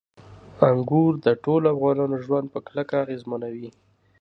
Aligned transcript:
انګور 0.69 1.11
د 1.25 1.27
ټولو 1.43 1.65
افغانانو 1.75 2.17
ژوند 2.25 2.47
په 2.53 2.59
کلکه 2.67 2.93
اغېزمنوي. 3.03 3.69